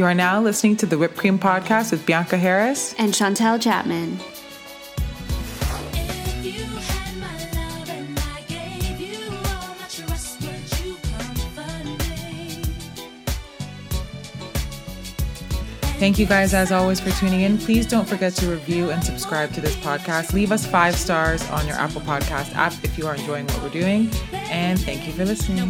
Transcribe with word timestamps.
You 0.00 0.06
are 0.06 0.14
now 0.14 0.40
listening 0.40 0.78
to 0.78 0.86
the 0.86 0.96
Whipped 0.96 1.18
Cream 1.18 1.38
Podcast 1.38 1.90
with 1.90 2.06
Bianca 2.06 2.38
Harris 2.38 2.94
and 2.96 3.12
Chantel 3.12 3.60
Chapman. 3.60 4.16
Thank 15.98 16.18
you 16.18 16.24
guys, 16.24 16.54
as 16.54 16.72
always, 16.72 16.98
for 16.98 17.10
tuning 17.10 17.42
in. 17.42 17.58
Please 17.58 17.84
don't 17.84 18.08
forget 18.08 18.32
to 18.36 18.46
review 18.46 18.90
and 18.90 19.04
subscribe 19.04 19.52
to 19.52 19.60
this 19.60 19.76
podcast. 19.76 20.32
Leave 20.32 20.50
us 20.50 20.64
five 20.64 20.96
stars 20.96 21.46
on 21.50 21.66
your 21.66 21.76
Apple 21.76 22.00
Podcast 22.00 22.56
app 22.56 22.72
if 22.82 22.96
you 22.96 23.06
are 23.06 23.16
enjoying 23.16 23.46
what 23.48 23.62
we're 23.64 23.68
doing. 23.68 24.10
And 24.32 24.80
thank 24.80 25.06
you 25.06 25.12
for 25.12 25.26
listening. 25.26 25.68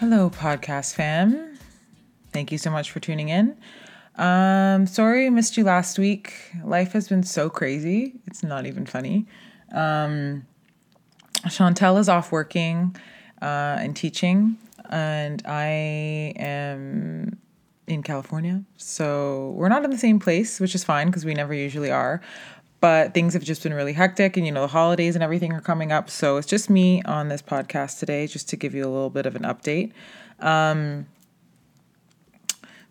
Hello, 0.00 0.30
podcast 0.30 0.94
fam. 0.94 1.58
Thank 2.32 2.50
you 2.50 2.56
so 2.56 2.70
much 2.70 2.90
for 2.90 3.00
tuning 3.00 3.28
in. 3.28 3.54
Um, 4.16 4.86
sorry 4.86 5.26
I 5.26 5.28
missed 5.28 5.58
you 5.58 5.64
last 5.64 5.98
week. 5.98 6.32
Life 6.64 6.92
has 6.92 7.06
been 7.06 7.22
so 7.22 7.50
crazy. 7.50 8.14
It's 8.26 8.42
not 8.42 8.64
even 8.64 8.86
funny. 8.86 9.26
Um, 9.72 10.46
Chantel 11.48 12.00
is 12.00 12.08
off 12.08 12.32
working 12.32 12.96
uh, 13.42 13.76
and 13.78 13.94
teaching, 13.94 14.56
and 14.88 15.42
I 15.44 16.32
am 16.36 17.38
in 17.86 18.02
California. 18.02 18.64
So 18.78 19.52
we're 19.54 19.68
not 19.68 19.84
in 19.84 19.90
the 19.90 19.98
same 19.98 20.18
place, 20.18 20.60
which 20.60 20.74
is 20.74 20.82
fine 20.82 21.08
because 21.08 21.26
we 21.26 21.34
never 21.34 21.52
usually 21.52 21.90
are. 21.90 22.22
But 22.80 23.12
things 23.12 23.34
have 23.34 23.44
just 23.44 23.62
been 23.62 23.74
really 23.74 23.92
hectic, 23.92 24.36
and 24.36 24.46
you 24.46 24.52
know, 24.52 24.62
the 24.62 24.68
holidays 24.68 25.14
and 25.14 25.22
everything 25.22 25.52
are 25.52 25.60
coming 25.60 25.92
up. 25.92 26.08
So 26.08 26.38
it's 26.38 26.46
just 26.46 26.70
me 26.70 27.02
on 27.02 27.28
this 27.28 27.42
podcast 27.42 27.98
today, 27.98 28.26
just 28.26 28.48
to 28.50 28.56
give 28.56 28.74
you 28.74 28.84
a 28.84 28.88
little 28.88 29.10
bit 29.10 29.26
of 29.26 29.36
an 29.36 29.42
update. 29.42 29.92
Um, 30.38 31.06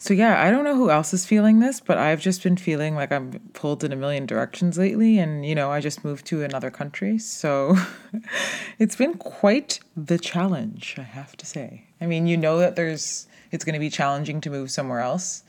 so 0.01 0.13
yeah, 0.13 0.41
I 0.41 0.49
don't 0.49 0.63
know 0.63 0.77
who 0.77 0.89
else 0.89 1.13
is 1.13 1.25
feeling 1.25 1.59
this, 1.59 1.81
but 1.81 1.97
I've 1.97 2.21
just 2.21 2.41
been 2.41 2.55
feeling 2.55 2.95
like 2.95 3.11
I'm 3.11 3.37
pulled 3.51 3.83
in 3.83 3.91
a 3.91 3.97
million 3.97 4.25
directions 4.25 4.77
lately 4.77 5.19
and 5.19 5.45
you 5.45 5.53
know, 5.53 5.71
I 5.71 5.81
just 5.81 6.05
moved 6.05 6.25
to 6.27 6.41
another 6.41 6.71
country. 6.71 7.19
So 7.19 7.75
it's 8.79 8.95
been 8.95 9.15
quite 9.15 9.81
the 9.97 10.17
challenge, 10.17 10.95
I 10.97 11.01
have 11.01 11.35
to 11.35 11.45
say. 11.45 11.83
I 11.99 12.05
mean, 12.05 12.27
you 12.27 12.37
know 12.37 12.59
that 12.59 12.77
there's 12.77 13.27
it's 13.51 13.65
going 13.65 13.73
to 13.73 13.79
be 13.79 13.89
challenging 13.89 14.39
to 14.41 14.49
move 14.49 14.71
somewhere 14.71 15.01
else. 15.01 15.43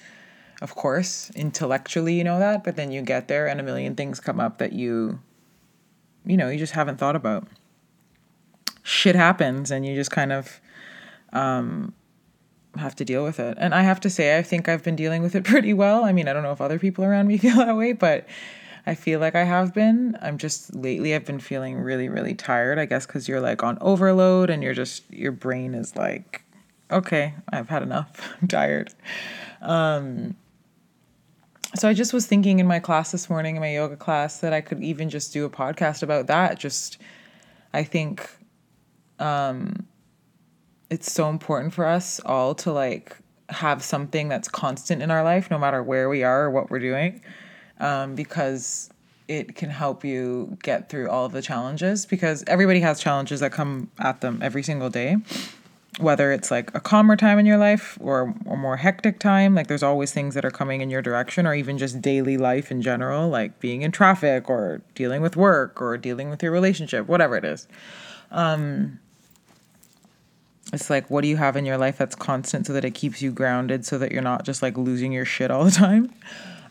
Of 0.61 0.75
course, 0.75 1.31
intellectually 1.35 2.15
you 2.15 2.25
know 2.25 2.39
that, 2.39 2.65
but 2.65 2.77
then 2.77 2.93
you 2.93 3.03
get 3.03 3.29
there 3.29 3.47
and 3.47 3.61
a 3.61 3.63
million 3.63 3.95
things 3.95 4.21
come 4.21 4.41
up 4.41 4.59
that 4.59 4.73
you 4.73 5.21
you 6.27 6.37
know, 6.37 6.51
you 6.51 6.59
just 6.59 6.75
haven't 6.75 6.99
thought 6.99 7.17
about. 7.17 7.49
Shit 8.83 9.17
happens 9.17 9.71
and 9.71 9.87
you 9.87 9.95
just 9.95 10.11
kind 10.11 10.33
of 10.33 10.61
um 11.33 11.95
have 12.77 12.95
to 12.97 13.05
deal 13.05 13.25
with 13.25 13.41
it. 13.41 13.57
And 13.61 13.75
I 13.75 13.83
have 13.83 14.01
to 14.01 14.11
say, 14.11 14.39
I 14.39 14.43
think 14.43 14.69
I've 14.69 14.83
been 14.83 14.97
dealing 14.97 15.23
with 15.23 15.35
it 15.35 15.45
pretty 15.53 15.73
well. 15.73 16.05
I 16.05 16.13
mean, 16.13 16.29
I 16.29 16.33
don't 16.33 16.43
know 16.43 16.53
if 16.53 16.61
other 16.61 16.79
people 16.79 17.05
around 17.05 17.27
me 17.27 17.39
feel 17.39 17.57
that 17.57 17.77
way, 17.77 17.93
but 17.93 18.27
I 18.87 18.95
feel 18.95 19.21
like 19.21 19.35
I 19.35 19.45
have 19.45 19.75
been. 19.75 20.17
I'm 20.21 20.39
just 20.39 20.75
lately, 20.75 21.15
I've 21.15 21.25
been 21.25 21.41
feeling 21.41 21.79
really, 21.79 22.09
really 22.09 22.35
tired, 22.35 22.79
I 22.79 22.87
guess, 22.87 23.07
because 23.07 23.29
you're 23.29 23.41
like 23.41 23.63
on 23.63 23.79
overload 23.81 24.51
and 24.51 24.63
you're 24.63 24.75
just, 24.75 25.11
your 25.11 25.33
brain 25.33 25.75
is 25.75 25.97
like, 25.97 26.43
okay, 26.91 27.35
I've 27.53 27.69
had 27.69 27.83
enough. 27.83 28.33
I'm 28.41 28.49
tired. 28.49 28.95
Um, 29.61 30.37
so 31.75 31.89
I 31.89 31.95
just 31.95 32.13
was 32.13 32.27
thinking 32.27 32.59
in 32.59 32.67
my 32.67 32.81
class 32.81 33.13
this 33.13 33.31
morning, 33.31 33.57
in 33.57 33.61
my 33.61 33.73
yoga 33.73 33.97
class, 33.97 34.41
that 34.41 34.53
I 34.53 34.61
could 34.61 34.83
even 34.83 35.09
just 35.09 35.33
do 35.33 35.45
a 35.45 35.51
podcast 35.51 36.03
about 36.03 36.27
that. 36.27 36.59
Just, 36.59 36.99
I 37.73 37.85
think, 37.85 38.29
um, 39.19 39.87
it's 40.91 41.13
so 41.13 41.29
important 41.29 41.73
for 41.73 41.87
us 41.87 42.21
all 42.27 42.55
to 42.57 42.73
like 42.73 43.17
have 43.49 43.83
something 43.83 44.29
that's 44.29 44.49
constant 44.49 45.03
in 45.03 45.11
our 45.11 45.23
life, 45.23 45.51
no 45.51 45.59
matter 45.59 45.83
where 45.83 46.09
we 46.09 46.25
are 46.25 46.45
or 46.45 46.51
what 46.51 46.71
we're 46.71 46.81
doing, 46.81 47.21
um, 47.79 48.15
because 48.15 48.91
it 49.29 49.55
can 49.55 49.71
help 49.71 50.05
you 50.05 50.59
get 50.63 50.89
through 50.89 51.09
all 51.09 51.25
of 51.25 51.33
the 51.33 51.43
challenges. 51.43 52.05
Because 52.05 52.43
everybody 52.49 52.81
has 52.81 52.99
challenges 52.99 53.39
that 53.41 53.53
come 53.53 53.91
at 54.01 54.21
them 54.21 54.41
every 54.43 54.65
single 54.65 54.91
day, 54.91 55.19
whether 55.99 56.33
it's 56.33 56.51
like 56.51 56.75
a 56.75 56.81
calmer 56.81 57.17
time 57.17 57.39
in 57.39 57.47
your 57.47 57.59
life 57.59 57.99
or 58.01 58.35
a 58.47 58.57
more 58.57 58.77
hectic 58.77 59.19
time. 59.19 59.55
Like 59.55 59.67
there's 59.67 59.83
always 59.83 60.13
things 60.13 60.35
that 60.35 60.45
are 60.45 60.51
coming 60.51 60.81
in 60.81 60.91
your 60.91 61.03
direction, 61.03 61.47
or 61.47 61.55
even 61.55 61.79
just 61.79 62.01
daily 62.01 62.37
life 62.37 62.71
in 62.71 62.83
general, 62.83 63.29
like 63.29 63.59
being 63.61 63.83
in 63.83 63.93
traffic 63.93 64.49
or 64.49 64.83
dealing 64.95 65.21
with 65.23 65.37
work 65.37 65.81
or 65.83 65.97
dealing 65.97 66.31
with 66.31 66.43
your 66.43 66.53
relationship, 66.53 67.07
whatever 67.09 67.37
it 67.37 67.45
is. 67.45 67.67
Um, 68.31 69.01
it's 70.73 70.91
like 70.91 71.11
what 71.11 71.23
do 71.23 71.29
you 71.29 71.37
have 71.37 71.57
in 71.57 71.65
your 71.65 71.79
life 71.79 71.99
that's 71.99 72.15
constant 72.15 72.67
so 72.67 72.73
that 72.73 72.85
it 72.85 72.93
keeps 72.93 73.21
you 73.21 73.31
grounded 73.33 73.85
so 73.85 73.99
that 73.99 74.13
you're 74.13 74.23
not 74.23 74.45
just 74.45 74.63
like 74.63 74.77
losing 74.77 75.13
your 75.13 75.25
shit 75.25 75.51
all 75.51 75.65
the 75.65 75.71
time 75.71 76.13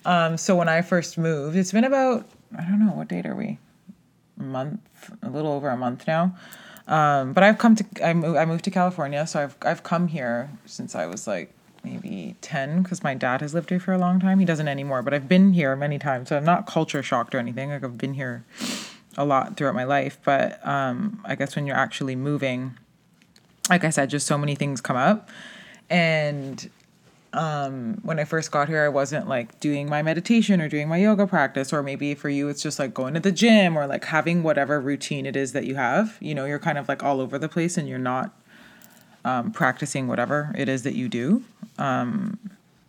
um, 0.06 0.38
so 0.38 0.56
when 0.56 0.69
i 0.69 0.81
first 0.81 1.18
moved 1.18 1.56
it's 1.56 1.72
been 1.72 1.84
about 1.84 2.25
i 2.58 2.62
don't 2.63 2.85
know 2.85 2.94
what 2.94 3.08
date 3.08 3.25
are 3.25 3.35
we 3.35 3.58
a 4.40 4.44
month 4.44 4.79
a 5.22 5.29
little 5.29 5.52
over 5.52 5.69
a 5.69 5.78
month 5.78 6.08
now 6.08 6.35
um, 6.89 7.31
but 7.33 7.44
i've 7.44 7.57
come 7.57 7.75
to 7.75 7.85
I, 8.03 8.13
moved, 8.13 8.38
I 8.38 8.45
moved 8.45 8.66
to 8.66 8.72
california 8.72 9.25
so 9.25 9.41
i've, 9.44 9.55
I've 9.61 9.83
come 9.83 10.09
here 10.09 10.50
since 10.66 10.95
i 10.95 11.05
was 11.05 11.25
like 11.25 11.53
maybe 11.83 12.35
10 12.41 12.83
because 12.83 13.03
my 13.03 13.13
dad 13.13 13.39
has 13.39 13.53
lived 13.53 13.69
here 13.69 13.79
for 13.79 13.94
a 13.94 13.97
long 13.97 14.19
time 14.19 14.39
he 14.39 14.45
doesn't 14.45 14.67
anymore 14.67 15.01
but 15.01 15.13
i've 15.13 15.29
been 15.29 15.53
here 15.53 15.75
many 15.78 15.97
times 15.97 16.28
so 16.28 16.35
i'm 16.35 16.44
not 16.44 16.67
culture 16.67 17.01
shocked 17.01 17.33
or 17.33 17.39
anything 17.39 17.69
like 17.69 17.83
i've 17.83 17.97
been 17.97 18.16
here 18.16 18.44
a 19.17 19.23
lot 19.23 19.55
throughout 19.55 19.75
my 19.75 19.85
life 19.85 20.17
but 20.25 20.66
um, 20.67 21.22
i 21.23 21.35
guess 21.35 21.55
when 21.55 21.66
you're 21.66 21.78
actually 21.78 22.17
moving 22.17 22.78
like 23.69 23.83
I 23.83 23.89
said, 23.91 24.09
just 24.09 24.25
so 24.28 24.38
many 24.38 24.55
things 24.55 24.81
come 24.81 24.97
up. 24.97 25.29
And 25.89 26.69
um, 27.34 28.00
when 28.01 28.19
I 28.19 28.23
first 28.23 28.51
got 28.51 28.67
here, 28.67 28.84
I 28.84 28.90
wasn't 28.90 29.28
like 29.28 29.59
doing 29.59 29.88
my 29.88 30.01
meditation 30.01 30.62
or 30.62 30.67
doing 30.67 30.88
my 30.88 30.97
yoga 30.97 31.28
practice, 31.28 31.72
or 31.72 31.84
maybe 31.84 32.16
for 32.16 32.29
you, 32.29 32.50
it's 32.50 32.62
just 32.62 32.79
like 32.79 32.94
going 32.94 33.13
to 33.13 33.19
the 33.19 33.31
gym 33.31 33.78
or 33.78 33.85
like 33.85 34.06
having 34.06 34.41
whatever 34.41 34.79
routine 34.79 35.25
it 35.25 35.35
is 35.35 35.53
that 35.53 35.66
you 35.66 35.75
have. 35.75 36.17
You 36.19 36.34
know, 36.34 36.45
you're 36.45 36.59
kind 36.59 36.78
of 36.78 36.88
like 36.88 37.03
all 37.03 37.22
over 37.22 37.38
the 37.38 37.50
place 37.50 37.78
and 37.78 37.88
you're 37.88 38.00
not 38.00 38.34
um, 39.25 39.51
practicing 39.51 40.07
whatever 40.07 40.53
it 40.57 40.67
is 40.67 40.84
that 40.84 40.95
you 40.95 41.07
do. 41.07 41.44
Um, 41.78 42.40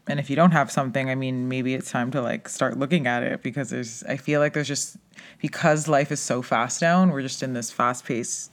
and 0.07 0.19
if 0.19 0.31
you 0.31 0.37
don't 0.37 0.53
have 0.53 0.71
something, 0.71 1.11
I 1.11 1.15
mean, 1.15 1.49
maybe 1.49 1.75
it's 1.75 1.91
time 1.91 2.11
to 2.13 2.23
like 2.23 2.49
start 2.49 2.79
looking 2.79 3.07
at 3.07 3.23
it 3.23 3.43
because 3.43 3.71
there's, 3.71 4.03
I 4.05 4.17
feel 4.17 4.41
like 4.41 4.55
there's 4.55 4.69
just, 4.69 4.97
because 5.41 5.87
life 5.87 6.11
is 6.11 6.21
so 6.21 6.41
fast 6.41 6.81
now 6.81 7.07
we're 7.07 7.23
just 7.23 7.43
in 7.43 7.53
this 7.53 7.71
fast 7.71 8.07
paced, 8.07 8.51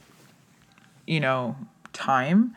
you 1.05 1.21
know, 1.21 1.55
time 1.93 2.55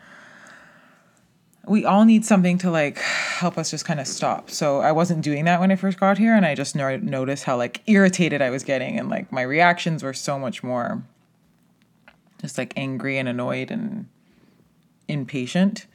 we 1.67 1.85
all 1.85 2.05
need 2.05 2.25
something 2.25 2.57
to 2.59 2.71
like 2.71 2.97
help 2.97 3.57
us 3.57 3.69
just 3.69 3.85
kind 3.85 3.99
of 3.99 4.07
stop. 4.07 4.49
So 4.49 4.79
I 4.79 4.91
wasn't 4.91 5.21
doing 5.21 5.45
that 5.45 5.59
when 5.59 5.71
I 5.71 5.75
first 5.75 5.99
got 5.99 6.17
here, 6.17 6.35
and 6.35 6.45
I 6.45 6.55
just 6.55 6.75
no- 6.75 6.97
noticed 6.97 7.43
how 7.43 7.57
like 7.57 7.81
irritated 7.87 8.41
I 8.41 8.49
was 8.49 8.63
getting, 8.63 8.97
and 8.97 9.09
like 9.09 9.31
my 9.31 9.41
reactions 9.41 10.03
were 10.03 10.13
so 10.13 10.39
much 10.39 10.63
more 10.63 11.03
just 12.41 12.57
like 12.57 12.73
angry 12.75 13.17
and 13.17 13.29
annoyed 13.29 13.69
and 13.69 14.07
impatient. 15.07 15.85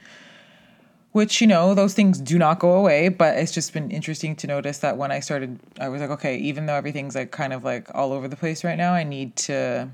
Which 1.11 1.41
you 1.41 1.47
know 1.47 1.75
those 1.75 1.95
things 1.95 2.21
do 2.21 2.39
not 2.39 2.59
go 2.59 2.75
away, 2.75 3.09
but 3.09 3.39
it's 3.39 3.51
just 3.51 3.73
been 3.73 3.91
interesting 3.91 4.37
to 4.37 4.47
notice 4.47 4.79
that 4.79 4.99
when 4.99 5.11
I 5.11 5.21
started, 5.21 5.59
I 5.81 5.89
was 5.89 6.03
like, 6.03 6.11
okay, 6.11 6.37
even 6.37 6.67
though 6.67 6.75
everything's 6.75 7.15
like 7.15 7.31
kind 7.31 7.55
of 7.55 7.65
like 7.65 7.89
all 7.95 8.13
over 8.13 8.29
the 8.29 8.37
place 8.37 8.63
right 8.63 8.77
now, 8.77 8.93
I 8.93 9.03
need 9.03 9.35
to 9.37 9.89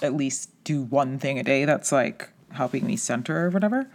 at 0.00 0.14
least 0.14 0.50
do 0.62 0.82
one 0.82 1.18
thing 1.18 1.40
a 1.40 1.42
day 1.42 1.64
that's 1.64 1.90
like 1.90 2.30
helping 2.52 2.86
me 2.86 2.96
center 2.96 3.46
or 3.46 3.50
whatever. 3.50 3.88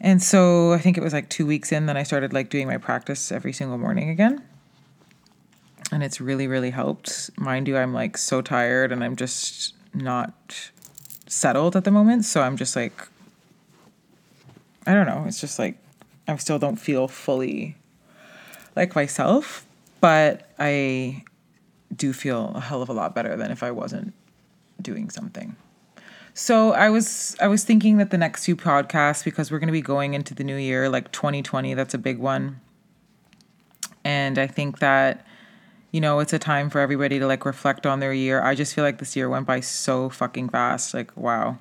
And 0.00 0.22
so 0.22 0.72
I 0.72 0.78
think 0.78 0.96
it 0.96 1.02
was 1.02 1.12
like 1.12 1.28
two 1.28 1.46
weeks 1.46 1.72
in, 1.72 1.86
then 1.86 1.96
I 1.96 2.02
started 2.02 2.32
like 2.32 2.50
doing 2.50 2.66
my 2.66 2.76
practice 2.76 3.32
every 3.32 3.52
single 3.52 3.78
morning 3.78 4.10
again. 4.10 4.42
And 5.90 6.02
it's 6.02 6.20
really, 6.20 6.46
really 6.46 6.70
helped. 6.70 7.30
Mind 7.36 7.66
you, 7.66 7.76
I'm 7.76 7.92
like 7.92 8.16
so 8.16 8.40
tired 8.40 8.92
and 8.92 9.02
I'm 9.02 9.16
just 9.16 9.74
not 9.94 10.70
settled 11.26 11.74
at 11.76 11.84
the 11.84 11.90
moment. 11.90 12.24
So 12.24 12.42
I'm 12.42 12.56
just 12.56 12.76
like, 12.76 13.08
I 14.86 14.94
don't 14.94 15.06
know. 15.06 15.24
It's 15.26 15.40
just 15.40 15.58
like, 15.58 15.78
I 16.28 16.36
still 16.36 16.58
don't 16.58 16.76
feel 16.76 17.08
fully 17.08 17.76
like 18.76 18.94
myself, 18.94 19.66
but 20.00 20.50
I 20.58 21.24
do 21.94 22.12
feel 22.12 22.52
a 22.54 22.60
hell 22.60 22.82
of 22.82 22.88
a 22.88 22.92
lot 22.92 23.14
better 23.14 23.36
than 23.36 23.50
if 23.50 23.62
I 23.62 23.70
wasn't 23.70 24.14
doing 24.80 25.10
something. 25.10 25.56
So 26.38 26.70
I 26.70 26.88
was 26.88 27.34
I 27.40 27.48
was 27.48 27.64
thinking 27.64 27.96
that 27.96 28.10
the 28.10 28.16
next 28.16 28.44
few 28.44 28.54
podcasts 28.54 29.24
because 29.24 29.50
we're 29.50 29.58
going 29.58 29.66
to 29.66 29.72
be 29.72 29.82
going 29.82 30.14
into 30.14 30.36
the 30.36 30.44
new 30.44 30.54
year 30.54 30.88
like 30.88 31.10
2020 31.10 31.74
that's 31.74 31.94
a 31.94 31.98
big 31.98 32.18
one. 32.18 32.60
And 34.04 34.38
I 34.38 34.46
think 34.46 34.78
that 34.78 35.26
you 35.90 36.00
know, 36.00 36.20
it's 36.20 36.32
a 36.32 36.38
time 36.38 36.70
for 36.70 36.78
everybody 36.78 37.18
to 37.18 37.26
like 37.26 37.44
reflect 37.44 37.86
on 37.86 37.98
their 37.98 38.12
year. 38.12 38.40
I 38.40 38.54
just 38.54 38.72
feel 38.72 38.84
like 38.84 38.98
this 38.98 39.16
year 39.16 39.28
went 39.28 39.46
by 39.46 39.58
so 39.58 40.10
fucking 40.10 40.50
fast, 40.50 40.94
like 40.94 41.10
wow. 41.16 41.58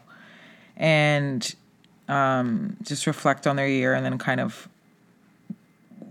And 0.75 1.55
um 2.07 2.77
just 2.83 3.07
reflect 3.07 3.47
on 3.47 3.55
their 3.55 3.67
year 3.67 3.95
and 3.95 4.05
then 4.05 4.19
kind 4.19 4.39
of 4.39 4.69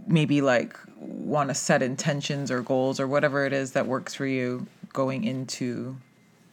maybe 0.09 0.41
like 0.41 0.77
want 0.99 1.51
to 1.51 1.55
set 1.55 1.85
intentions 1.85 2.51
or 2.51 2.63
goals 2.63 2.99
or 2.99 3.07
whatever 3.07 3.47
it 3.47 3.53
is 3.53 3.73
that 3.73 3.87
works 3.87 4.13
for 4.13 4.27
you 4.27 4.67
going 4.93 5.23
into 5.23 5.97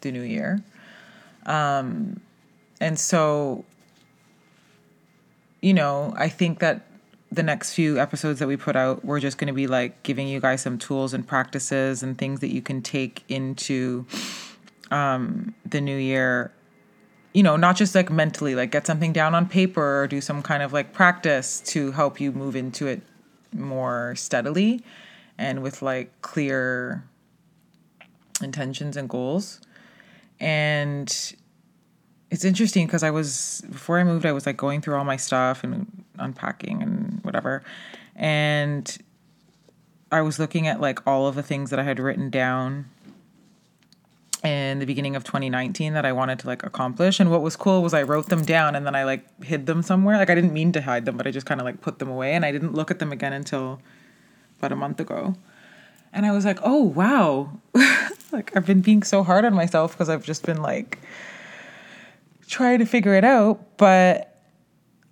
the 0.02 0.12
new 0.12 0.22
year. 0.22 0.62
Um, 1.46 2.22
and 2.80 2.98
so, 2.98 3.66
you 5.62 5.74
know, 5.74 6.14
I 6.18 6.30
think 6.30 6.60
that 6.60 6.86
the 7.32 7.44
next 7.44 7.74
few 7.74 8.00
episodes 8.00 8.40
that 8.40 8.48
we 8.48 8.58
put 8.58 8.76
out, 8.76 9.04
we're 9.04 9.20
just 9.20 9.38
going 9.38 9.48
to 9.48 9.54
be 9.54 9.68
like 9.68 10.04
giving 10.04 10.28
you 10.28 10.40
guys 10.40 10.62
some 10.62 10.78
tools 10.78 11.14
and 11.14 11.28
practices 11.28 12.04
and 12.04 12.18
things 12.18 12.42
that 12.42 12.54
you 12.54 12.62
can 12.62 12.82
take 12.82 13.24
into 13.28 14.06
um, 14.92 15.56
the 15.66 15.82
new 15.82 15.98
year. 15.98 16.52
You 17.34 17.42
know, 17.42 17.56
not 17.56 17.76
just 17.76 17.96
like 17.96 18.12
mentally, 18.12 18.54
like 18.54 18.72
get 18.72 18.86
something 18.86 19.12
down 19.12 19.34
on 19.34 19.48
paper 19.48 20.02
or 20.02 20.08
do 20.08 20.22
some 20.22 20.44
kind 20.44 20.62
of 20.62 20.72
like 20.72 20.94
practice 20.94 21.62
to 21.68 21.92
help 21.92 22.22
you 22.22 22.32
move 22.32 22.56
into 22.56 22.86
it 22.86 23.02
more 23.52 24.14
steadily 24.16 24.84
and 25.38 25.64
with 25.64 25.82
like 25.82 26.22
clear 26.22 27.04
intentions 28.42 28.96
and 28.98 29.10
goals. 29.10 29.60
And 30.44 31.36
it's 32.30 32.44
interesting 32.44 32.86
because 32.86 33.02
I 33.02 33.12
was 33.12 33.64
before 33.72 33.98
I 33.98 34.04
moved, 34.04 34.26
I 34.26 34.34
was 34.34 34.46
like 34.46 34.58
going 34.58 34.82
through 34.82 34.96
all 34.98 35.06
my 35.06 35.16
stuff 35.16 35.64
and 35.64 36.04
unpacking 36.20 36.82
and 36.82 37.20
whatever, 37.24 37.64
and 38.14 38.98
I 40.12 40.22
was 40.22 40.40
looking 40.40 40.68
at 40.68 40.82
like 40.82 41.08
all 41.08 41.28
of 41.28 41.36
the 41.36 41.44
things 41.44 41.70
that 41.70 41.80
I 41.80 41.84
had 41.84 41.98
written 41.98 42.30
down 42.30 42.90
in 44.44 44.80
the 44.80 44.86
beginning 44.86 45.16
of 45.16 45.24
2019 45.24 45.94
that 45.94 46.06
I 46.06 46.12
wanted 46.12 46.40
to 46.40 46.48
like 46.48 46.64
accomplish. 46.64 47.22
And 47.22 47.32
what 47.32 47.42
was 47.42 47.56
cool 47.56 47.82
was 47.82 47.94
I 47.94 48.04
wrote 48.04 48.28
them 48.28 48.44
down 48.44 48.76
and 48.76 48.86
then 48.86 48.96
I 48.96 49.06
like 49.06 49.26
hid 49.44 49.66
them 49.66 49.82
somewhere. 49.82 50.18
Like 50.18 50.30
I 50.30 50.36
didn't 50.36 50.52
mean 50.52 50.74
to 50.74 50.82
hide 50.82 51.06
them, 51.06 51.16
but 51.16 51.26
I 51.26 51.32
just 51.32 51.46
kind 51.46 51.62
of 51.62 51.66
like 51.66 51.80
put 51.80 52.00
them 52.00 52.10
away 52.10 52.34
and 52.34 52.44
I 52.44 52.52
didn't 52.52 52.74
look 52.74 52.92
at 52.92 53.00
them 53.00 53.14
again 53.14 53.32
until 53.32 53.80
about 54.60 54.74
a 54.74 54.76
month 54.76 55.00
ago. 55.00 55.36
And 56.12 56.26
I 56.26 56.32
was 56.34 56.44
like, 56.44 56.60
oh 56.64 56.84
wow. 56.84 57.60
I've 58.56 58.66
been 58.66 58.82
being 58.82 59.04
so 59.04 59.24
hard 59.24 59.46
on 59.46 59.54
myself 59.54 59.94
because 59.94 60.10
I've 60.10 60.24
just 60.24 60.46
been 60.46 60.62
like 60.62 61.00
trying 62.48 62.80
to 62.80 62.86
figure 62.86 63.16
it 63.16 63.24
out, 63.24 63.78
but 63.78 64.30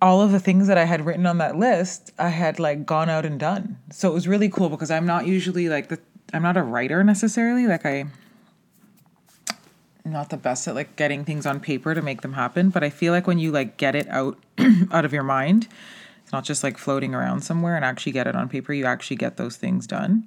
all 0.00 0.20
of 0.20 0.32
the 0.32 0.40
things 0.40 0.66
that 0.66 0.78
I 0.78 0.84
had 0.84 1.06
written 1.06 1.26
on 1.26 1.38
that 1.38 1.56
list, 1.56 2.12
I 2.18 2.28
had 2.28 2.58
like 2.58 2.84
gone 2.84 3.08
out 3.08 3.24
and 3.24 3.38
done. 3.38 3.78
So 3.90 4.10
it 4.10 4.14
was 4.14 4.26
really 4.26 4.48
cool 4.48 4.68
because 4.68 4.90
I'm 4.90 5.06
not 5.06 5.26
usually 5.26 5.68
like 5.68 5.88
the 5.88 5.98
I'm 6.32 6.42
not 6.42 6.56
a 6.56 6.62
writer 6.62 7.04
necessarily. 7.04 7.66
Like 7.66 7.86
I 7.86 8.06
I'm 10.04 10.12
not 10.12 10.30
the 10.30 10.36
best 10.36 10.66
at 10.66 10.74
like 10.74 10.96
getting 10.96 11.24
things 11.24 11.46
on 11.46 11.60
paper 11.60 11.94
to 11.94 12.02
make 12.02 12.22
them 12.22 12.32
happen, 12.32 12.70
but 12.70 12.82
I 12.82 12.90
feel 12.90 13.12
like 13.12 13.26
when 13.26 13.38
you 13.38 13.52
like 13.52 13.76
get 13.76 13.94
it 13.94 14.08
out 14.08 14.38
out 14.90 15.04
of 15.04 15.12
your 15.12 15.22
mind, 15.22 15.68
it's 16.22 16.32
not 16.32 16.44
just 16.44 16.64
like 16.64 16.78
floating 16.78 17.14
around 17.14 17.42
somewhere 17.42 17.76
and 17.76 17.84
actually 17.84 18.12
get 18.12 18.26
it 18.26 18.34
on 18.34 18.48
paper, 18.48 18.72
you 18.72 18.84
actually 18.84 19.16
get 19.16 19.36
those 19.36 19.56
things 19.56 19.86
done. 19.86 20.26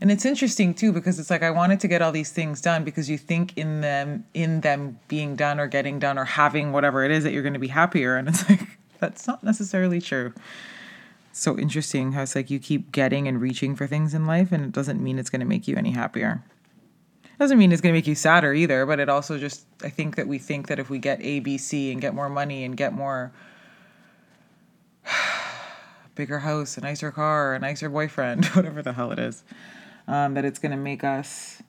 And 0.00 0.10
it's 0.10 0.24
interesting 0.24 0.74
too 0.74 0.92
because 0.92 1.18
it's 1.18 1.30
like 1.30 1.42
I 1.42 1.50
wanted 1.50 1.80
to 1.80 1.88
get 1.88 2.02
all 2.02 2.12
these 2.12 2.30
things 2.30 2.60
done 2.60 2.84
because 2.84 3.08
you 3.08 3.18
think 3.18 3.56
in 3.56 3.80
them 3.80 4.24
in 4.34 4.60
them 4.60 4.98
being 5.08 5.36
done 5.36 5.60
or 5.60 5.66
getting 5.66 5.98
done 5.98 6.18
or 6.18 6.24
having 6.24 6.72
whatever 6.72 7.04
it 7.04 7.10
is 7.10 7.24
that 7.24 7.32
you're 7.32 7.42
going 7.42 7.54
to 7.54 7.58
be 7.58 7.68
happier 7.68 8.16
and 8.16 8.28
it's 8.28 8.48
like 8.50 8.78
that's 8.98 9.26
not 9.26 9.42
necessarily 9.42 10.00
true. 10.00 10.32
So 11.32 11.58
interesting 11.58 12.12
how 12.12 12.22
it's 12.22 12.36
like 12.36 12.50
you 12.50 12.58
keep 12.58 12.92
getting 12.92 13.26
and 13.26 13.40
reaching 13.40 13.74
for 13.74 13.86
things 13.86 14.14
in 14.14 14.26
life 14.26 14.52
and 14.52 14.64
it 14.64 14.72
doesn't 14.72 15.02
mean 15.02 15.18
it's 15.18 15.30
going 15.30 15.40
to 15.40 15.46
make 15.46 15.66
you 15.66 15.76
any 15.76 15.90
happier. 15.90 16.42
Doesn't 17.38 17.58
mean 17.58 17.72
it's 17.72 17.80
going 17.80 17.92
to 17.92 17.98
make 17.98 18.06
you 18.06 18.14
sadder 18.14 18.54
either, 18.54 18.86
but 18.86 19.00
it 19.00 19.08
also 19.08 19.38
just 19.38 19.66
I 19.82 19.90
think 19.90 20.16
that 20.16 20.28
we 20.28 20.38
think 20.38 20.68
that 20.68 20.78
if 20.78 20.88
we 20.90 20.98
get 20.98 21.20
A, 21.22 21.40
B, 21.40 21.58
C 21.58 21.90
and 21.90 22.00
get 22.00 22.14
more 22.14 22.28
money 22.28 22.64
and 22.64 22.76
get 22.76 22.92
more 22.92 23.32
bigger 26.14 26.38
house, 26.38 26.78
a 26.78 26.80
nicer 26.80 27.10
car, 27.10 27.54
a 27.54 27.58
nicer 27.58 27.88
boyfriend, 27.88 28.44
whatever 28.54 28.82
the 28.82 28.92
hell 28.92 29.10
it 29.10 29.18
is, 29.18 29.42
um, 30.06 30.34
that 30.34 30.44
it's 30.44 30.58
going 30.58 30.72
to 30.72 30.78
make 30.78 31.04
us 31.04 31.62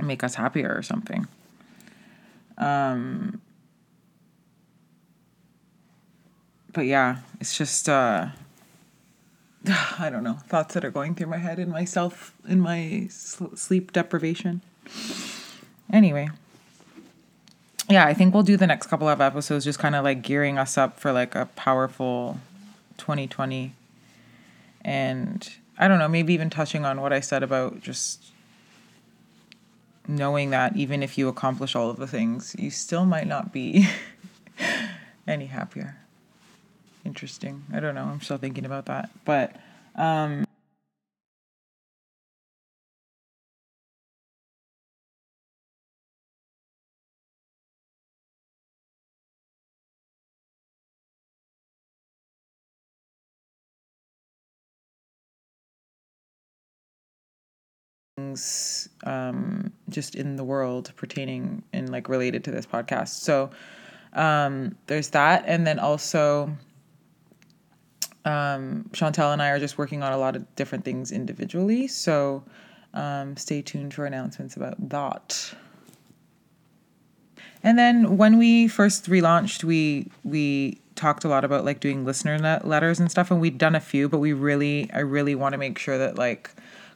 make 0.00 0.24
us 0.24 0.34
happier 0.34 0.74
or 0.74 0.82
something. 0.82 1.28
Um, 2.58 3.40
but 6.72 6.86
yeah, 6.86 7.18
it's 7.40 7.56
just 7.56 7.88
uh, 7.88 8.28
I 9.98 10.10
don't 10.10 10.24
know 10.24 10.38
thoughts 10.48 10.74
that 10.74 10.84
are 10.84 10.90
going 10.90 11.14
through 11.14 11.28
my 11.28 11.38
head 11.38 11.58
in 11.58 11.70
myself 11.70 12.34
in 12.48 12.60
my 12.60 13.08
sleep 13.08 13.92
deprivation. 13.92 14.62
Anyway, 15.92 16.30
yeah, 17.88 18.06
I 18.06 18.14
think 18.14 18.34
we'll 18.34 18.42
do 18.42 18.56
the 18.56 18.66
next 18.66 18.86
couple 18.86 19.08
of 19.08 19.20
episodes 19.20 19.64
just 19.64 19.78
kind 19.78 19.94
of 19.94 20.04
like 20.04 20.22
gearing 20.22 20.58
us 20.58 20.78
up 20.78 20.98
for 20.98 21.12
like 21.12 21.34
a 21.34 21.46
powerful 21.54 22.38
2020 22.98 23.74
and 24.84 25.48
I 25.78 25.88
don't 25.88 25.98
know, 25.98 26.08
maybe 26.08 26.34
even 26.34 26.50
touching 26.50 26.84
on 26.84 27.00
what 27.00 27.12
I 27.12 27.20
said 27.20 27.42
about 27.42 27.80
just 27.80 28.32
knowing 30.06 30.50
that 30.50 30.76
even 30.76 31.02
if 31.02 31.16
you 31.16 31.28
accomplish 31.28 31.74
all 31.74 31.88
of 31.88 31.96
the 31.96 32.06
things, 32.06 32.54
you 32.58 32.70
still 32.70 33.06
might 33.06 33.26
not 33.26 33.52
be 33.52 33.88
any 35.26 35.46
happier. 35.46 35.96
Interesting. 37.04 37.64
I 37.72 37.80
don't 37.80 37.94
know. 37.94 38.04
I'm 38.04 38.20
still 38.20 38.38
thinking 38.38 38.64
about 38.64 38.86
that. 38.86 39.10
But 39.24 39.56
um 39.96 40.44
things 58.22 58.88
um, 59.04 59.72
just 59.88 60.14
in 60.14 60.36
the 60.36 60.44
world 60.44 60.92
pertaining 60.96 61.62
and 61.72 61.90
like 61.90 62.08
related 62.08 62.44
to 62.44 62.50
this 62.50 62.66
podcast. 62.66 63.20
So 63.20 63.50
um, 64.12 64.76
there's 64.86 65.10
that, 65.10 65.44
and 65.46 65.66
then 65.66 65.78
also 65.78 66.56
um, 68.24 68.88
Chantel 68.92 69.32
and 69.32 69.42
I 69.42 69.50
are 69.50 69.58
just 69.58 69.78
working 69.78 70.02
on 70.02 70.12
a 70.12 70.18
lot 70.18 70.36
of 70.36 70.54
different 70.56 70.84
things 70.84 71.10
individually. 71.10 71.88
So 71.88 72.44
um, 72.94 73.36
stay 73.36 73.62
tuned 73.62 73.94
for 73.94 74.06
announcements 74.06 74.56
about 74.56 74.76
that. 74.90 75.54
And 77.64 77.78
then 77.78 78.16
when 78.16 78.38
we 78.38 78.68
first 78.68 79.08
relaunched, 79.08 79.64
we 79.64 80.10
we 80.24 80.80
talked 80.94 81.24
a 81.24 81.28
lot 81.28 81.44
about 81.44 81.64
like 81.64 81.80
doing 81.80 82.04
listener 82.04 82.38
letters 82.64 83.00
and 83.00 83.10
stuff, 83.10 83.30
and 83.30 83.40
we'd 83.40 83.56
done 83.56 83.74
a 83.74 83.80
few, 83.80 84.08
but 84.08 84.18
we 84.18 84.32
really 84.32 84.90
I 84.92 84.98
really 84.98 85.34
want 85.34 85.52
to 85.52 85.58
make 85.58 85.78
sure 85.78 85.96
that 85.96 86.18
like 86.18 86.50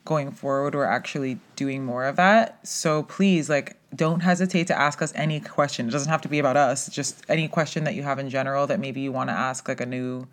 going 0.07 0.31
forward 0.31 0.75
we're 0.75 0.85
actually 0.85 1.39
doing 1.57 1.85
more 1.85 2.05
of 2.05 2.17
that. 2.17 2.67
So 2.67 3.03
please 3.03 3.51
like 3.51 3.77
don't 3.95 4.21
hesitate 4.21 4.67
to 4.69 4.79
ask 4.79 5.03
us 5.03 5.13
any 5.15 5.41
question. 5.41 5.89
It 5.89 5.91
doesn't 5.91 6.11
have 6.11 6.23
to 6.23 6.29
be 6.29 6.39
about 6.39 6.57
us 6.57 6.89
just 6.89 7.25
any 7.29 7.49
question 7.49 7.85
that 7.85 7.95
you 7.95 8.03
have 8.03 8.19
in 8.19 8.31
general 8.31 8.67
that 8.67 8.81
maybe 8.81 9.01
you 9.01 9.13
want 9.13 9.31
to 9.31 9.35
ask 9.35 9.69
like 9.69 9.81
a 9.81 9.87
new 9.87 10.27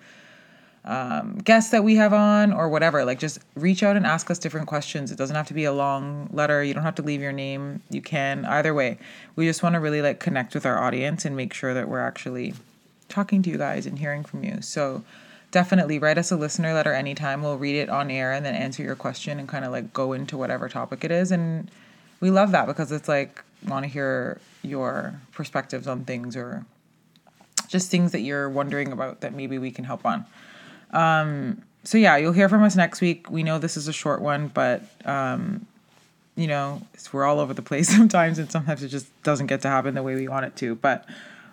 um, 0.85 1.37
guest 1.37 1.71
that 1.71 1.83
we 1.83 1.95
have 1.95 2.13
on 2.13 2.51
or 2.51 2.67
whatever. 2.67 3.05
Like 3.05 3.19
just 3.19 3.39
reach 3.55 3.83
out 3.83 3.95
and 3.95 4.05
ask 4.05 4.29
us 4.29 4.39
different 4.39 4.67
questions. 4.67 5.11
It 5.11 5.17
doesn't 5.17 5.35
have 5.35 5.47
to 5.47 5.53
be 5.53 5.63
a 5.63 5.73
long 5.73 6.29
letter. 6.31 6.63
You 6.63 6.73
don't 6.73 6.83
have 6.83 6.95
to 6.95 7.01
leave 7.01 7.21
your 7.21 7.31
name. 7.31 7.81
You 7.89 8.01
can. 8.01 8.45
Either 8.45 8.73
way 8.73 8.97
we 9.35 9.45
just 9.45 9.63
want 9.63 9.73
to 9.73 9.79
really 9.79 10.01
like 10.01 10.19
connect 10.19 10.53
with 10.53 10.65
our 10.65 10.77
audience 10.77 11.25
and 11.25 11.35
make 11.35 11.53
sure 11.53 11.73
that 11.73 11.87
we're 11.87 12.05
actually 12.05 12.53
talking 13.07 13.41
to 13.43 13.49
you 13.49 13.57
guys 13.57 13.85
and 13.85 13.99
hearing 13.99 14.23
from 14.23 14.43
you. 14.43 14.61
So 14.61 15.03
definitely 15.53 15.99
write 15.99 16.17
us 16.17 16.31
a 16.31 16.35
listener 16.35 16.73
letter 16.73 16.91
anytime. 16.91 17.43
We'll 17.43 17.59
read 17.59 17.75
it 17.75 17.87
on 17.87 18.09
air 18.09 18.33
and 18.33 18.43
then 18.43 18.55
answer 18.55 18.81
your 18.81 18.95
question 18.95 19.39
and 19.39 19.47
kind 19.47 19.63
of 19.63 19.71
like 19.71 19.93
go 19.93 20.11
into 20.11 20.35
whatever 20.35 20.67
topic 20.67 21.05
it 21.05 21.11
is. 21.11 21.31
And 21.31 21.69
we 22.19 22.31
love 22.31 22.51
that 22.51 22.65
because 22.65 22.91
it's 22.91 23.07
like 23.07 23.43
want 23.67 23.85
to 23.85 23.89
hear 23.89 24.41
your 24.63 25.13
perspectives 25.31 25.87
on 25.87 26.05
things 26.05 26.35
or 26.35 26.65
just 27.67 27.91
things 27.91 28.11
that 28.11 28.21
you're 28.21 28.49
wondering 28.49 28.91
about 28.91 29.21
that 29.21 29.33
maybe 29.33 29.59
we 29.59 29.69
can 29.69 29.85
help 29.85 30.05
on. 30.05 30.25
Um, 30.91 31.61
so 31.83 31.99
yeah, 31.99 32.17
you'll 32.17 32.33
hear 32.33 32.49
from 32.49 32.63
us 32.63 32.75
next 32.75 32.99
week. 32.99 33.29
We 33.29 33.43
know 33.43 33.59
this 33.59 33.77
is 33.77 33.87
a 33.87 33.93
short 33.93 34.21
one, 34.21 34.47
but 34.47 34.83
um, 35.05 35.67
you 36.35 36.47
know, 36.47 36.81
we're 37.11 37.25
all 37.25 37.39
over 37.39 37.53
the 37.53 37.61
place 37.61 37.89
sometimes, 37.95 38.39
and 38.39 38.51
sometimes 38.51 38.81
it 38.81 38.87
just 38.89 39.07
doesn't 39.21 39.47
get 39.47 39.61
to 39.61 39.67
happen 39.67 39.93
the 39.93 40.01
way 40.01 40.15
we 40.15 40.27
want 40.27 40.45
it 40.45 40.55
to. 40.57 40.73
But 40.73 41.05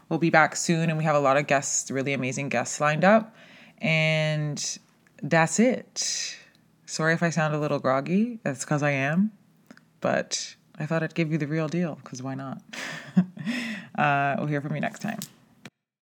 we'll 0.09 0.19
be 0.19 0.31
back 0.31 0.57
soon, 0.57 0.89
and 0.89 0.97
we 0.97 1.05
have 1.05 1.17
a 1.17 1.21
lot 1.21 1.37
of 1.37 1.47
guests, 1.47 1.91
really 1.91 2.15
amazing 2.15 2.49
guests 2.49 2.81
lined 2.81 3.05
up. 3.05 3.35
And 3.81 4.79
that's 5.23 5.59
it. 5.59 6.37
Sorry 6.87 7.15
if 7.15 7.23
I 7.23 7.31
sound 7.31 7.55
a 7.55 7.59
little 7.59 7.79
groggy. 7.79 8.41
That's 8.43 8.65
because 8.65 8.83
I 8.83 8.91
am. 8.91 9.33
But 10.01 10.57
I 10.79 10.87
thought 10.87 11.03
I'd 11.03 11.15
give 11.15 11.31
you 11.31 11.39
the 11.39 11.47
real 11.47 11.69
deal 11.69 11.97
because 11.97 12.23
why 12.23 12.35
not? 12.35 12.63
uh, 13.99 14.37
we'll 14.39 14.47
hear 14.47 14.61
from 14.61 14.75
you 14.75 14.81
next 14.81 15.01
time. 15.01 15.21